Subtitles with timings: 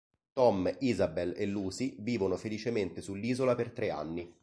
[0.33, 4.33] Tom, Isabel e Lucy vivono felicemente sull'isola per tre anni.